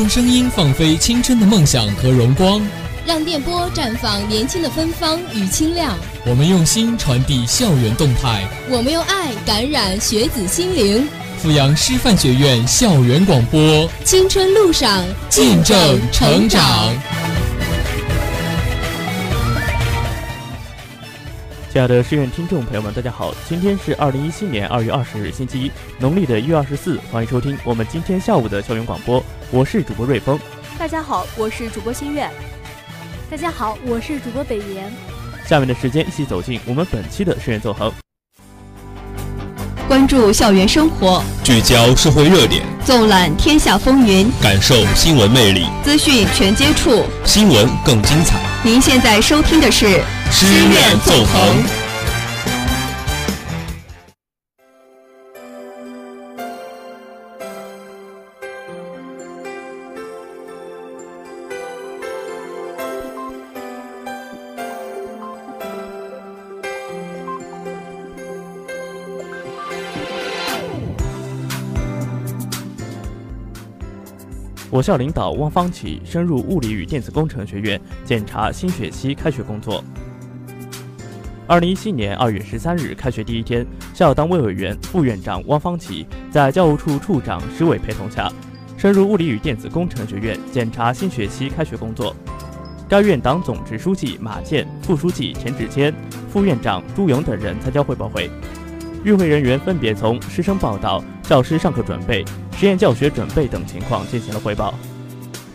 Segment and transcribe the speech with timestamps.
[0.00, 2.58] 用声音放飞青春的梦想和荣光，
[3.06, 5.94] 让电波绽放年轻的芬芳与清亮。
[6.24, 11.06] 我们用心传递校园动态，我们用爱感染学子心灵。
[11.42, 17.29] 阜阳师范学院校园广播，青春路上见证成长。
[21.72, 23.32] 亲爱的师院听众朋友们，大家好！
[23.48, 26.98] 今天是二零一七年二月二十日，星期一，农历的一月二十四。
[27.12, 29.22] 欢迎收听我们今天下午的校园广播，
[29.52, 30.36] 我是主播瑞峰。
[30.76, 32.28] 大家好，我是主播心月。
[33.30, 34.92] 大家好，我是主播北岩。
[35.46, 37.92] 下面的时间，一起走进我们本期的师院纵横，
[39.90, 48.38] 关注校园生活，聚焦社会热点，纵览天下风云，感受新闻魅力，资讯全接触，新闻更精彩。
[48.62, 50.00] 您现在收听的是。
[50.30, 51.79] 师院纵横。
[74.70, 79.82] 我校领导汪方启深入物理与电子工程学院检查新学期开学工作。
[81.48, 88.30] 二零一七年二月十三日开学第一天，校党委委员、副院长汪方启在教务处处长石伟陪同下，
[88.76, 92.14] 深入物理与电子工程学院检查新学期开学工作。
[92.88, 95.92] 该院党总支书记马健、副书记田志坚、
[96.28, 98.30] 副院长朱勇等人参加汇报会。
[99.02, 102.24] 与会人员分别从师生报道、教师上课准备、
[102.60, 104.74] 实验教学准备等情况进行了汇报。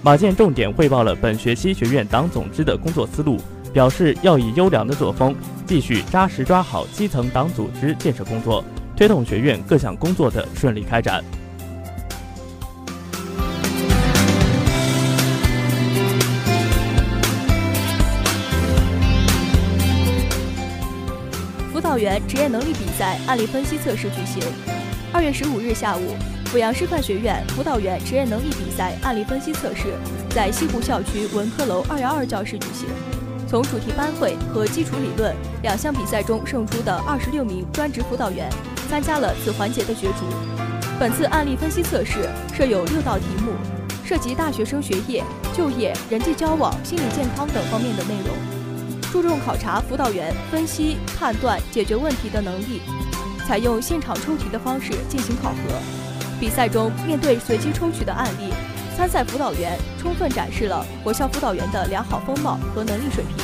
[0.01, 3.39] 马健重点汇报了本学期学院党总支的工作思路。
[3.71, 5.35] 表示要以优良的作风，
[5.67, 8.63] 继续扎实抓好基层党组织建设工作，
[8.95, 11.21] 推动学院各项工作的顺利开展。
[21.73, 24.41] 辅导员职业能力比赛案例分析测试举行。
[25.11, 26.15] 二月十五日下午，
[26.55, 29.93] 阜阳师范学院辅导员职业能力比赛案例分析测试
[30.29, 32.87] 在西湖校区文科楼二幺二教室举行。
[33.45, 38.49] 从主题班会和基础理论两项比赛中胜出的二十六名专职辅导员
[38.89, 40.25] 参加了此环节的角逐。
[40.97, 43.51] 本次案例分析测试设有六道题目，
[44.05, 48.33] 涉及大学生学业、就业、人际交往、心理健康等方面的内容，
[49.11, 52.79] 注重考察辅导员分析、判断、解决问题的能力。
[53.45, 56.04] 采用现场抽题的方式进行考核。
[56.39, 58.53] 比赛中，面对随机抽取的案例。
[58.95, 63.35] 参赛辅导员充分展示了我校辅导员的良好风貌和能力水平。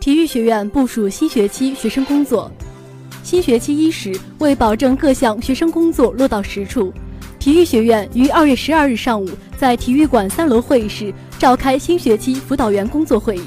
[0.00, 2.50] 体育学院部署新学期学生工作。
[3.24, 6.92] 新学期伊始，为保证各项学生工作落到实处。
[7.38, 9.26] 体育学院于二月十二日上午
[9.56, 13.42] 在体育馆三楼会议室召开新学期辅导员工作会议。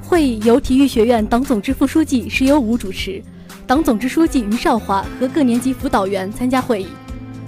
[0.00, 3.20] 会议由体育学院党总支副书记石有武主持，
[3.66, 6.86] 党总支书记于少华和各年级辅导员参加会议。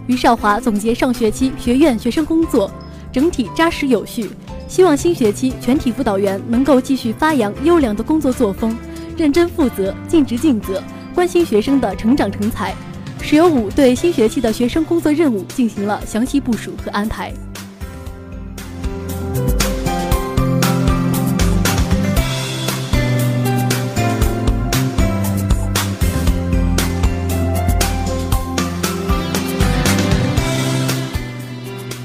[0.09, 2.69] 于少华总结上学期学院学生工作
[3.13, 4.29] 整体扎实有序，
[4.67, 8.77] 希望新学期全体辅导员能够继续发扬优良的工作作风，
[9.17, 10.83] 认真负责、尽职尽责，
[11.19, 12.73] 关心学生的成长成才。
[13.21, 17.33] 石有武对新学期的学生工作任务进行了详细部署和安排。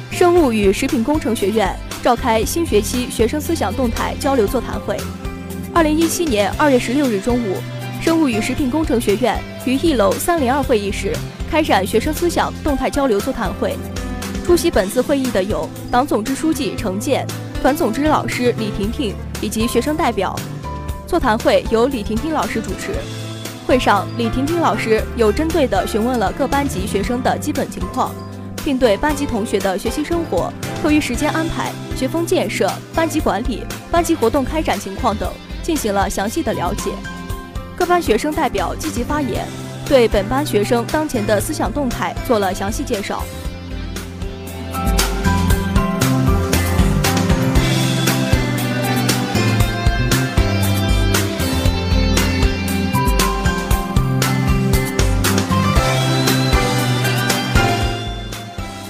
[0.09, 4.97] 生物与食品工程学院召开新学期学生思想动态交流座谈会。
[5.72, 7.82] 二零一七年二月十六日中午。
[8.03, 11.15] 生物与食品工程学院于一楼三零二会议室
[11.50, 13.77] 开展学生思想动态交流座谈会。
[14.45, 17.25] 出席本次会议的有党总支书记程建、
[17.61, 20.38] 团总支老师李婷婷以及学生代表。
[21.07, 22.91] 座谈会由李婷婷老师主持。
[23.65, 28.13] 会上，李婷婷老师有针对地询问了各班级学生的基本情况，
[28.65, 30.51] 并对班级同学的学习生活、
[30.81, 36.91] 课余时间安排、学风建设、班级管理、班级活动开展情况等进行了详细的了解。
[37.83, 39.45] 各班学生代表积极发言，
[39.85, 43.21] 对本班学生当前的思想动态做了详细介绍。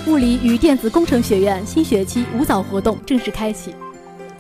[0.06, 3.74] 物理与电子工程学院新学期舞蹈活动正式开启。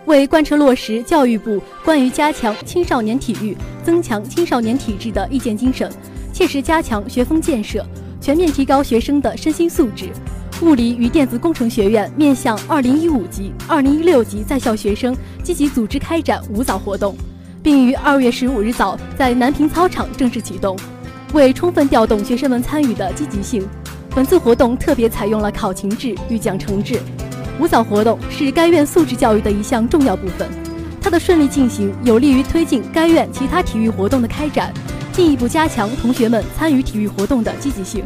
[0.06, 5.90] 为贯彻落实教育部关于加强青少年体育、增强青少年体质的意见精神，
[6.34, 7.86] 切实加强学风建设，
[8.20, 10.10] 全面提高学生的身心素质，
[10.62, 17.16] 物理与电子工程学院面向2015级、2016级在校学生，积极组织开展舞蹈活动，
[17.62, 20.78] 并于2月15日早在南平操场正式启动。
[21.34, 23.66] 为充分调动学生们参与的积极性，
[24.14, 27.00] 本次活动特别采用了考勤制与奖惩制。
[27.60, 30.50] 舞蹈活动是该院素质教育的一项重要部分，
[31.02, 34.74] 它的顺利进行有利于推进该院其他体育活动的开展，
[35.12, 38.04] 进一步加强同学们参与体育活动的积极性。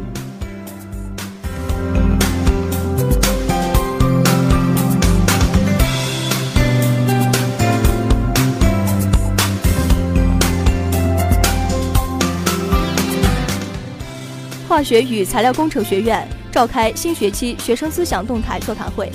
[14.67, 19.11] 化学与材料工程学院召开新学期学生思想动态座谈会。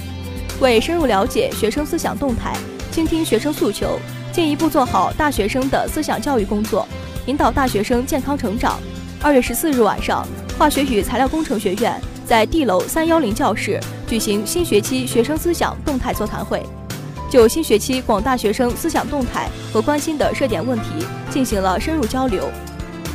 [0.63, 2.57] 为深入了解学生思想动态，
[2.93, 3.99] 倾听学生诉求，
[4.31, 6.87] 进一步做好大学生的思想教育工作，
[7.27, 8.79] 引导大学生健康成长。
[9.21, 10.25] 二月十四日晚上，
[10.57, 16.63] 化学与材料工程学院在 D 楼三幺零教室举行新学期学生思想动态座谈会，
[17.29, 22.49] 就新学期广大学生思想动态和关心的热点问题进行了深入交流。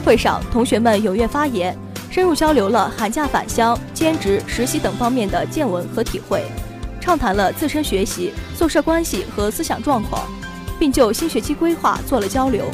[0.03, 1.73] 会上，同学们踊跃发言，
[2.09, 6.43] 深入交流了寒假返乡、兼职、实习等方面的见闻和体会。
[7.07, 10.27] 畅谈了自身学习、宿舍关系和思想状况，
[10.77, 12.69] 并就新学期规划做了交流。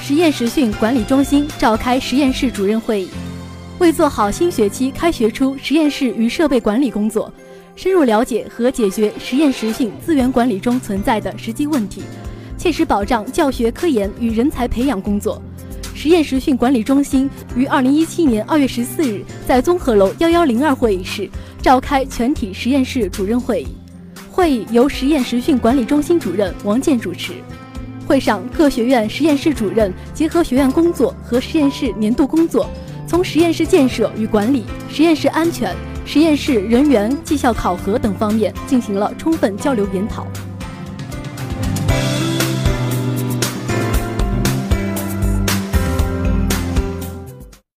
[0.00, 3.10] 实验实训管理中心召开实验室主任会议。
[3.78, 7.30] 为做好新学期开学初实验室与设备管理工作，
[7.74, 12.02] 深入了解和解决实验实训资源管理中存在的实际问题，
[12.56, 15.42] 切实保障教学科研与人才培养工作，
[15.94, 21.28] 实验实训管理中心于二零一七年二月十四日在综合楼幺幺零二会议室
[21.60, 23.68] 召开全体实验室主任会议。
[24.30, 27.34] 会议由实验实训管理中心主任王健主持。
[28.06, 32.70] 会上，各学院实验室主任结合学院工作和实验室年度工作。
[33.06, 35.74] 从实验室建设与管理、实验室安全、
[36.04, 40.26] 实验室人员绩效考核等方面进行了充分交流研讨。